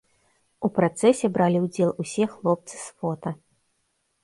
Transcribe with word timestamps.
У 0.67 0.71
працэсе 0.77 1.29
бралі 1.35 1.61
ўдзел 1.67 1.93
усе 2.05 2.25
хлопцы 2.33 2.75
з 2.75 2.83
фота. 2.97 3.29